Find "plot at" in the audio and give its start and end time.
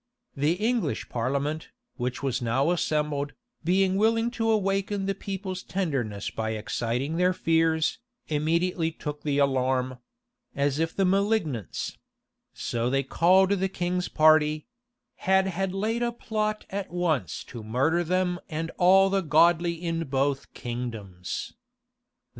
16.11-16.89